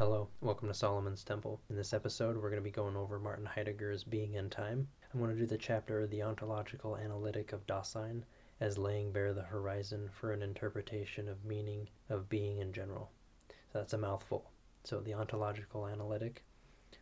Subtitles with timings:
[0.00, 1.60] Hello, welcome to Solomon's Temple.
[1.68, 4.88] In this episode, we're going to be going over Martin Heidegger's Being and Time.
[5.12, 8.22] I'm going to do the chapter The Ontological Analytic of Dasein
[8.60, 13.10] as laying bare the horizon for an interpretation of meaning of being in general.
[13.50, 14.50] So that's a mouthful.
[14.84, 16.46] So the ontological analytic,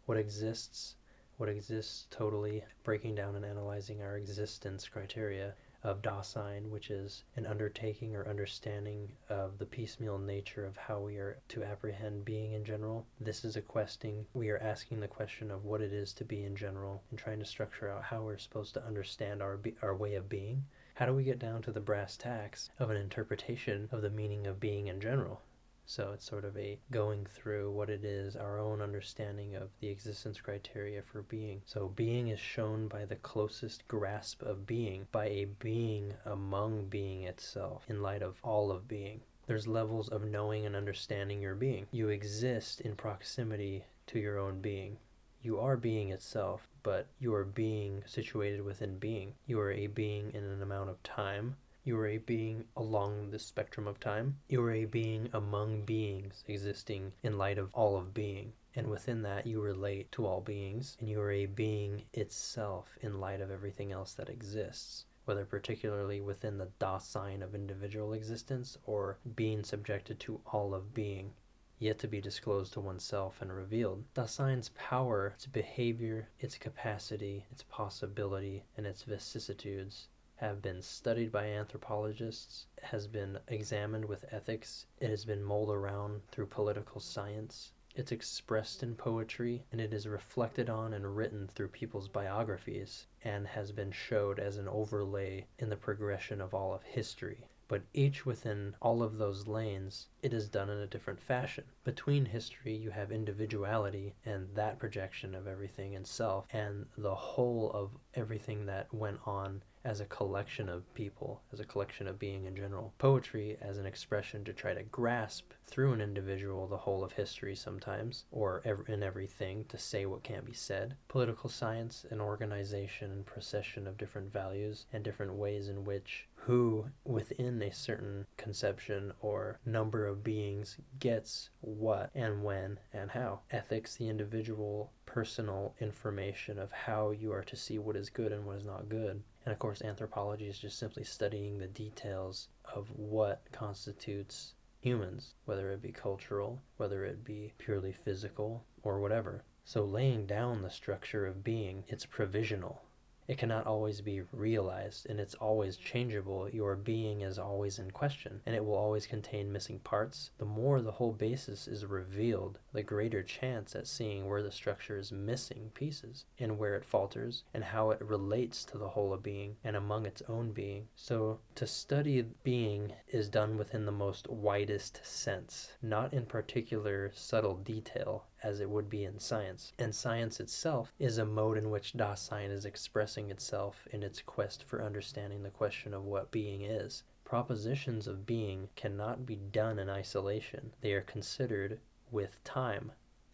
[0.06, 0.96] what exists,
[1.36, 7.46] what exists totally, breaking down and analyzing our existence criteria of Dasein, which is an
[7.46, 12.64] undertaking or understanding of the piecemeal nature of how we are to apprehend being in
[12.64, 13.06] general.
[13.20, 14.26] This is a questing.
[14.34, 17.38] We are asking the question of what it is to be in general and trying
[17.38, 20.64] to structure out how we're supposed to understand our, be- our way of being.
[20.94, 24.48] How do we get down to the brass tacks of an interpretation of the meaning
[24.48, 25.42] of being in general?
[25.90, 29.88] So it's sort of a going through what it is, our own understanding of the
[29.88, 31.62] existence criteria for being.
[31.64, 37.22] So being is shown by the closest grasp of being, by a being among being
[37.22, 39.22] itself, in light of all of being.
[39.46, 41.86] There's levels of knowing and understanding your being.
[41.90, 44.98] You exist in proximity to your own being.
[45.40, 49.36] You are being itself, but you are being situated within being.
[49.46, 51.56] You are a being in an amount of time
[51.88, 54.38] you are a being along the spectrum of time.
[54.46, 58.52] You are a being among beings existing in light of all of being.
[58.76, 63.20] And within that, you relate to all beings, and you are a being itself in
[63.20, 69.16] light of everything else that exists whether particularly within the Dasein of individual existence or
[69.34, 71.32] being subjected to all of being,
[71.78, 74.04] yet to be disclosed to oneself and revealed.
[74.12, 81.46] Dasein's power, its behavior, its capacity, its possibility, and its vicissitudes have been studied by
[81.46, 87.72] anthropologists, has been examined with ethics, it has been mulled around through political science.
[87.96, 93.48] It's expressed in poetry and it is reflected on and written through people's biographies and
[93.48, 97.48] has been showed as an overlay in the progression of all of history.
[97.66, 101.64] But each within all of those lanes, it is done in a different fashion.
[101.84, 107.70] Between history, you have individuality and that projection of everything in self, and the whole
[107.72, 112.44] of everything that went on as a collection of people, as a collection of being
[112.44, 112.92] in general.
[112.98, 117.54] Poetry as an expression to try to grasp through an individual the whole of history
[117.54, 120.96] sometimes, or in everything to say what can't be said.
[121.08, 126.82] Political science, an organization and procession of different values and different ways in which who
[127.04, 133.38] within a certain conception or number of beings gets what and when and how.
[133.50, 138.46] Ethics, the individual personal information of how you are to see what is good and
[138.46, 139.22] what is not good.
[139.44, 145.70] And of course, anthropology is just simply studying the details of what constitutes humans, whether
[145.70, 149.44] it be cultural, whether it be purely physical, or whatever.
[149.66, 152.80] So, laying down the structure of being, it's provisional
[153.28, 156.48] it cannot always be realized and it's always changeable.
[156.48, 160.30] Your being is always in question and it will always contain missing parts.
[160.38, 164.96] The more the whole basis is revealed, the greater chance at seeing where the structure
[164.96, 169.22] is missing pieces and where it falters and how it relates to the whole of
[169.22, 170.88] being and among its own being.
[170.96, 177.56] So to study being is done within the most widest sense, not in particular subtle
[177.56, 179.72] detail as it would be in science.
[179.78, 184.62] And science itself is a mode in which Dasein is expressing itself in its quest
[184.64, 187.02] for understanding the question of what being is.
[187.24, 190.72] Propositions of being cannot be done in isolation.
[190.80, 192.92] They are considered with time,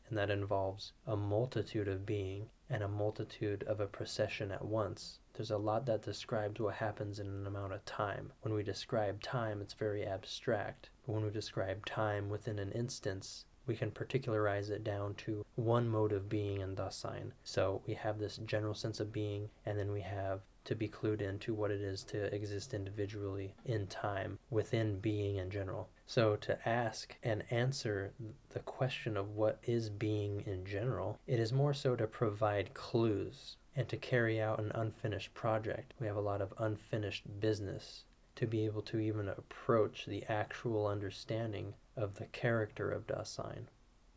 [0.08, 5.20] and that involves a multitude of being and a multitude of a procession at once.
[5.34, 8.32] There's a lot that describes what happens in an amount of time.
[8.40, 10.88] When we describe time, it's very abstract.
[11.04, 15.88] But when we describe time within an instance, we can particularize it down to one
[15.88, 17.32] mode of being and Dasein.
[17.44, 21.20] So we have this general sense of being, and then we have to be clued
[21.20, 25.88] into what it is to exist individually in time within being in general.
[26.06, 28.12] So, to ask and answer
[28.50, 33.56] the question of what is being in general, it is more so to provide clues
[33.76, 35.94] and to carry out an unfinished project.
[35.98, 38.04] We have a lot of unfinished business
[38.36, 43.66] to be able to even approach the actual understanding of the character of Dasein.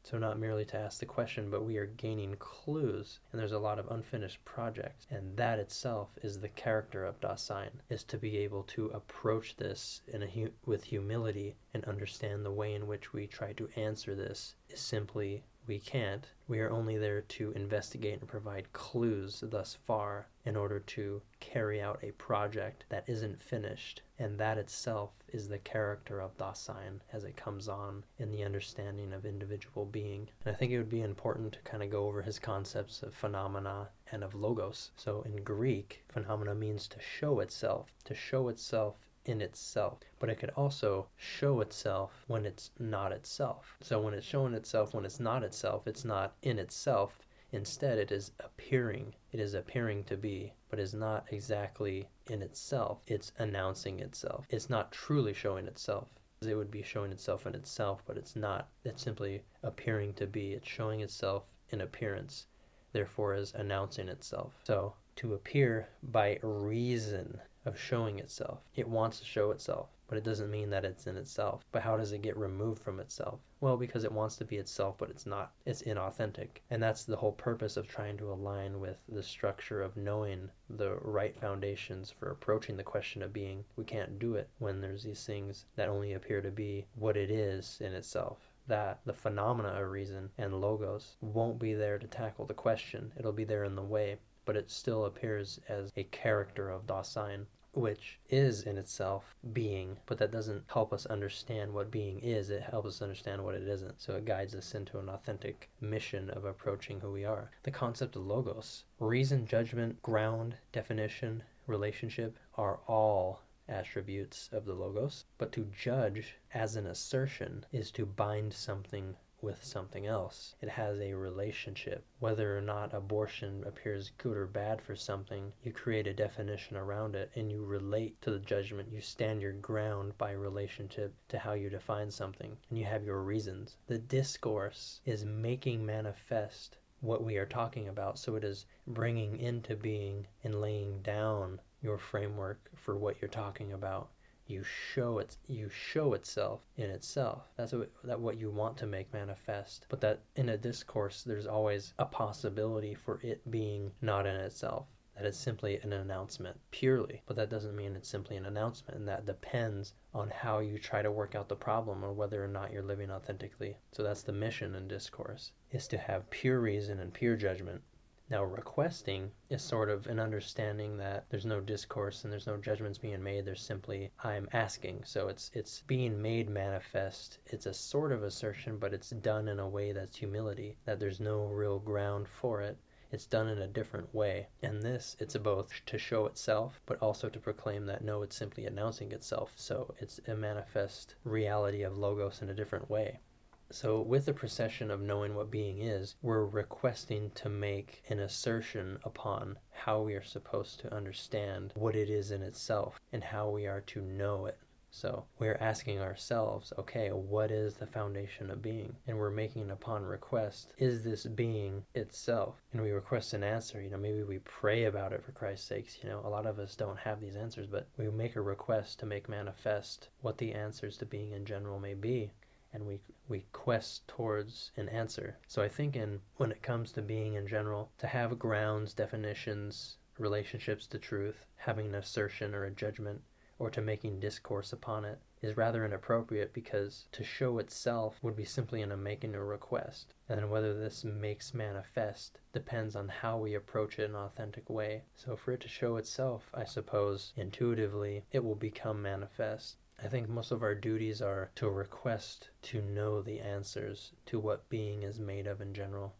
[0.04, 3.60] So, not merely to ask the question, but we are gaining clues, and there's a
[3.60, 5.06] lot of unfinished projects.
[5.10, 10.02] And that itself is the character of Dasein, is to be able to approach this
[10.08, 14.56] in hu- with humility and understand the way in which we try to answer this
[14.70, 16.32] is simply we can't.
[16.48, 21.82] We are only there to investigate and provide clues thus far in order to carry
[21.82, 24.02] out a project that isn't finished.
[24.18, 29.12] And that itself is the character of Dasein as it comes on in the understanding
[29.12, 30.30] of individual being.
[30.46, 33.14] And I think it would be important to kind of go over his concepts of
[33.14, 34.92] phenomena and of logos.
[34.96, 38.96] So in Greek, phenomena means to show itself, to show itself
[39.26, 43.76] in itself, but it could also show itself when it's not itself.
[43.82, 47.27] So when it's showing itself when it's not itself, it's not in itself.
[47.52, 49.16] Instead, it is appearing.
[49.32, 53.00] It is appearing to be, but is not exactly in itself.
[53.08, 54.46] It's announcing itself.
[54.50, 56.10] It's not truly showing itself.
[56.42, 58.70] It would be showing itself in itself, but it's not.
[58.84, 60.54] It's simply appearing to be.
[60.54, 62.48] It's showing itself in appearance,
[62.92, 64.54] therefore, is announcing itself.
[64.64, 68.60] So, to appear by reason of showing itself.
[68.76, 71.66] It wants to show itself, but it doesn't mean that it's in itself.
[71.72, 73.42] But how does it get removed from itself?
[73.60, 75.52] Well, because it wants to be itself, but it's not.
[75.66, 76.62] It's inauthentic.
[76.70, 80.96] And that's the whole purpose of trying to align with the structure of knowing the
[81.02, 83.66] right foundations for approaching the question of being.
[83.76, 87.30] We can't do it when there's these things that only appear to be what it
[87.30, 92.46] is in itself that the phenomena of reason and logos won't be there to tackle
[92.46, 93.14] the question.
[93.18, 97.46] It'll be there in the way, but it still appears as a character of Dasein
[97.78, 102.50] which is in itself being, but that doesn't help us understand what being is.
[102.50, 104.02] It helps us understand what it isn't.
[104.02, 107.52] So it guides us into an authentic mission of approaching who we are.
[107.64, 115.26] The concept of logos, reason, judgment, ground, definition, relationship are all attributes of the logos.
[115.38, 119.16] But to judge as an assertion is to bind something
[119.48, 120.56] with something else.
[120.62, 122.04] It has a relationship.
[122.20, 127.16] Whether or not abortion appears good or bad for something, you create a definition around
[127.16, 128.92] it and you relate to the judgment.
[128.92, 133.22] You stand your ground by relationship to how you define something and you have your
[133.22, 133.78] reasons.
[133.88, 138.20] The discourse is making manifest what we are talking about.
[138.20, 143.72] So it is bringing into being and laying down your framework for what you're talking
[143.72, 144.10] about
[144.48, 147.44] you show it you show itself in itself.
[147.58, 149.86] That's what, that what you want to make manifest.
[149.90, 154.88] But that in a discourse there's always a possibility for it being not in itself
[155.18, 157.24] that it's simply an announcement purely.
[157.26, 161.02] But that doesn't mean it's simply an announcement and that depends on how you try
[161.02, 163.78] to work out the problem or whether or not you're living authentically.
[163.92, 167.82] So that's the mission in discourse is to have pure reason and pure judgment
[168.30, 172.98] now, requesting is sort of an understanding that there's no discourse and there's no judgments
[172.98, 173.46] being made.
[173.46, 175.06] There's simply I'm asking.
[175.06, 177.40] So it's it's being made manifest.
[177.46, 180.78] It's a sort of assertion, but it's done in a way that's humility.
[180.84, 182.78] That there's no real ground for it.
[183.14, 184.50] It's done in a different way.
[184.62, 188.66] And this, it's both to show itself, but also to proclaim that no, it's simply
[188.66, 189.54] announcing itself.
[189.56, 193.22] So it's a manifest reality of Logos in a different way.
[193.70, 198.98] So, with the procession of knowing what being is, we're requesting to make an assertion
[199.04, 203.68] upon how we are supposed to understand what it is in itself and how we
[203.68, 204.58] are to know it.
[204.90, 208.96] So, we're asking ourselves, okay, what is the foundation of being?
[209.06, 212.62] And we're making upon request, is this being itself?
[212.72, 213.82] And we request an answer.
[213.82, 216.02] You know, maybe we pray about it for Christ's sakes.
[216.02, 219.00] You know, a lot of us don't have these answers, but we make a request
[219.00, 222.32] to make manifest what the answers to being in general may be
[222.74, 225.38] and we we quest towards an answer.
[225.48, 229.98] So I think in when it comes to being in general, to have grounds, definitions,
[230.18, 233.22] relationships to truth, having an assertion or a judgment,
[233.60, 238.44] or to making discourse upon it is rather inappropriate because to show itself would be
[238.44, 240.14] simply in a making a request.
[240.28, 245.04] And whether this makes manifest depends on how we approach it in an authentic way.
[245.16, 249.78] So for it to show itself, I suppose, intuitively, it will become manifest.
[250.00, 254.70] I think most of our duties are to request to know the answers to what
[254.70, 256.16] being is made of in general.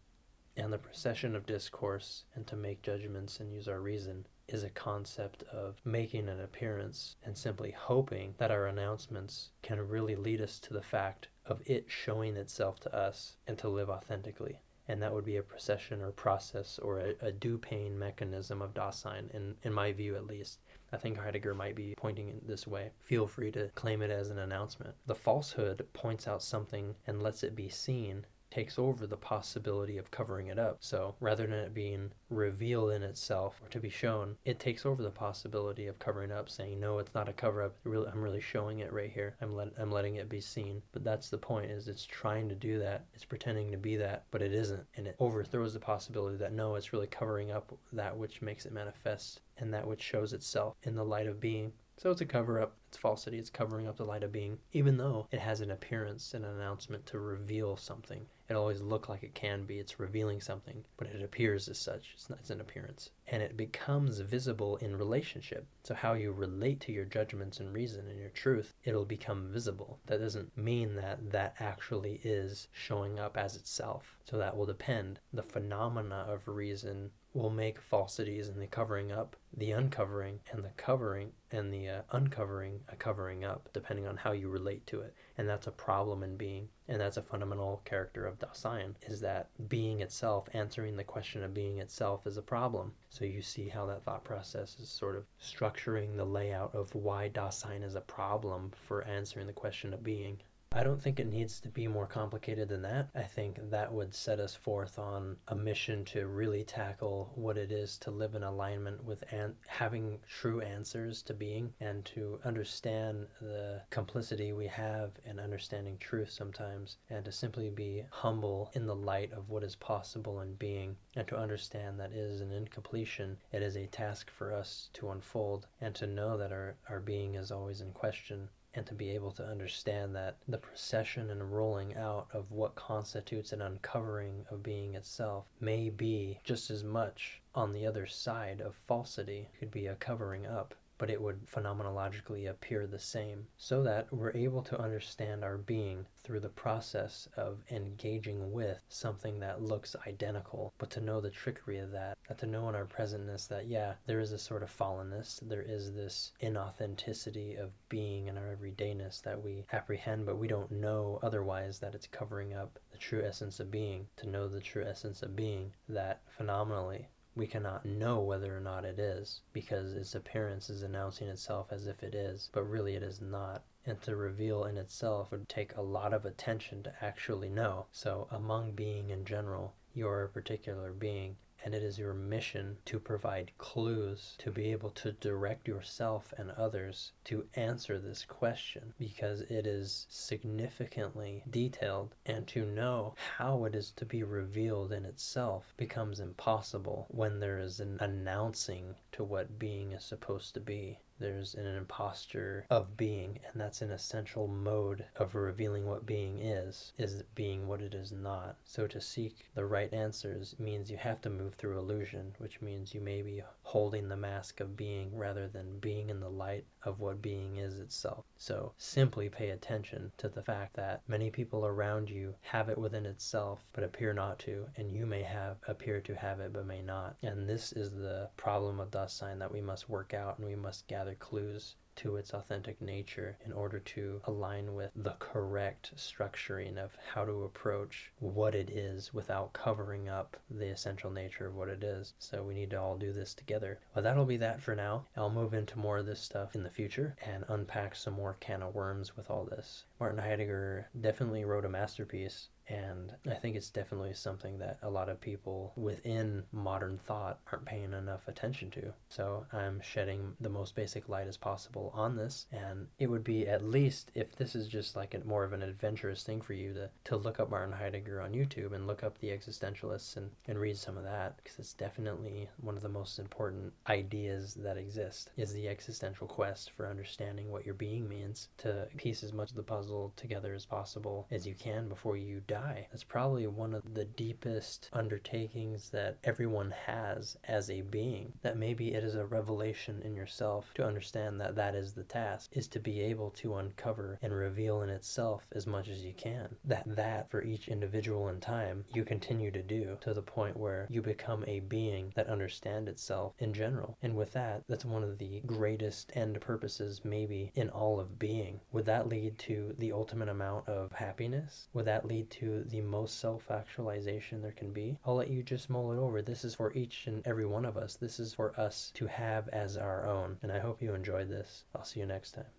[0.56, 4.70] And the procession of discourse and to make judgments and use our reason is a
[4.70, 10.58] concept of making an appearance and simply hoping that our announcements can really lead us
[10.58, 14.60] to the fact of it showing itself to us and to live authentically.
[14.88, 19.30] And that would be a procession or process or a, a do-pain mechanism of Dasein,
[19.32, 20.58] in, in my view at least.
[20.92, 22.92] I think Heidegger might be pointing in this way.
[23.00, 24.94] Feel free to claim it as an announcement.
[25.06, 30.10] The falsehood points out something and lets it be seen takes over the possibility of
[30.10, 30.78] covering it up.
[30.80, 35.02] So rather than it being revealed in itself or to be shown, it takes over
[35.02, 37.76] the possibility of covering up, saying, no, it's not a cover up.
[37.84, 39.36] Really, I'm really showing it right here.
[39.40, 40.82] I'm, let, I'm letting it be seen.
[40.92, 43.04] But that's the point is it's trying to do that.
[43.14, 44.84] It's pretending to be that, but it isn't.
[44.96, 48.72] And it overthrows the possibility that no, it's really covering up that which makes it
[48.72, 51.72] manifest and that which shows itself in the light of being.
[51.98, 54.96] So it's a cover up, it's falsity, it's covering up the light of being, even
[54.96, 58.24] though it has an appearance and an announcement to reveal something.
[58.48, 62.12] It always look like it can be, it's revealing something, but it appears as such,
[62.14, 63.10] it's, not, it's an appearance.
[63.26, 65.66] And it becomes visible in relationship.
[65.82, 69.98] So how you relate to your judgments and reason and your truth, it'll become visible.
[70.06, 74.16] That doesn't mean that that actually is showing up as itself.
[74.24, 75.18] So that will depend.
[75.32, 80.72] The phenomena of reason will make falsities and the covering up, the uncovering, and the
[80.76, 85.14] covering, and the uh, uncovering a covering up, depending on how you relate to it.
[85.36, 86.68] And that's a problem in being.
[86.88, 91.54] And that's a fundamental character of Dasein, is that being itself, answering the question of
[91.54, 92.92] being itself, is a problem.
[93.08, 97.28] So you see how that thought process is sort of structuring the layout of why
[97.28, 100.40] Dasein is a problem for answering the question of being.
[100.78, 103.08] I don't think it needs to be more complicated than that.
[103.12, 107.72] I think that would set us forth on a mission to really tackle what it
[107.72, 109.24] is to live in alignment with
[109.66, 116.30] having true answers to being and to understand the complicity we have in understanding truth
[116.30, 120.96] sometimes and to simply be humble in the light of what is possible in being
[121.16, 123.36] and to understand that is an incompletion.
[123.50, 127.34] It is a task for us to unfold and to know that our, our being
[127.34, 131.96] is always in question and to be able to understand that the procession and rolling
[131.96, 137.72] out of what constitutes an uncovering of being itself may be just as much on
[137.72, 142.86] the other side of falsity, could be a covering up but it would phenomenologically appear
[142.86, 148.52] the same, so that we're able to understand our being through the process of engaging
[148.52, 152.68] with something that looks identical, but to know the trickery of that, that to know
[152.68, 157.56] in our presentness that, yeah, there is a sort of fallenness, there is this inauthenticity
[157.56, 162.06] of being in our everydayness that we apprehend, but we don't know otherwise that it's
[162.08, 166.20] covering up the true essence of being, to know the true essence of being, that
[166.26, 167.08] phenomenally
[167.38, 171.86] we cannot know whether or not it is, because its appearance is announcing itself as
[171.86, 173.62] if it is, but really it is not.
[173.86, 177.86] And to reveal in itself would take a lot of attention to actually know.
[177.92, 181.36] So, among being in general, you are a particular being,
[181.68, 186.50] and it is your mission to provide clues to be able to direct yourself and
[186.52, 193.74] others to answer this question because it is significantly detailed and to know how it
[193.74, 199.58] is to be revealed in itself becomes impossible when there is an announcing to what
[199.58, 205.04] being is supposed to be there's an imposture of being and that's an essential mode
[205.16, 208.56] of revealing what being is is being what it is not.
[208.64, 212.94] So to seek the right answers means you have to move through illusion which means
[212.94, 217.00] you may be holding the mask of being rather than being in the light of
[217.00, 218.24] what being is itself.
[218.38, 223.04] So simply pay attention to the fact that many people around you have it within
[223.04, 226.80] itself but appear not to and you may have appear to have it but may
[226.80, 227.16] not.
[227.22, 230.86] And this is the problem of Dasein that we must work out and we must
[230.86, 236.96] gather clues to its authentic nature in order to align with the correct structuring of
[237.12, 241.82] how to approach what it is without covering up the essential nature of what it
[241.82, 242.14] is.
[242.18, 243.80] So we need to all do this together.
[243.94, 245.06] But that'll be that for now.
[245.16, 248.62] I'll move into more of this stuff in the future and unpack some more can
[248.62, 249.84] of worms with all this.
[249.98, 255.08] Martin Heidegger definitely wrote a masterpiece and I think it's definitely something that a lot
[255.08, 258.92] of people within modern thought aren't paying enough attention to.
[259.08, 262.46] So I'm shedding the most basic light as possible on this.
[262.52, 265.62] And it would be at least, if this is just like a, more of an
[265.62, 269.18] adventurous thing for you to, to look up Martin Heidegger on YouTube and look up
[269.18, 273.18] the existentialists and, and read some of that, because it's definitely one of the most
[273.18, 278.86] important ideas that exist is the existential quest for understanding what your being means to
[278.96, 282.57] piece as much of the puzzle together as possible as you can before you die
[282.58, 282.86] die.
[282.90, 288.32] That's probably one of the deepest undertakings that everyone has as a being.
[288.42, 292.50] That maybe it is a revelation in yourself to understand that that is the task,
[292.52, 296.56] is to be able to uncover and reveal in itself as much as you can.
[296.64, 300.86] That that for each individual in time you continue to do to the point where
[300.90, 303.96] you become a being that understands itself in general.
[304.02, 308.60] And with that, that's one of the greatest end purposes maybe in all of being.
[308.72, 311.68] Would that lead to the ultimate amount of happiness?
[311.72, 315.92] Would that lead the most self actualization there can be, I'll let you just mull
[315.92, 316.20] it over.
[316.22, 317.94] This is for each and every one of us.
[317.94, 320.38] This is for us to have as our own.
[320.42, 321.64] And I hope you enjoyed this.
[321.74, 322.52] I'll see you next time.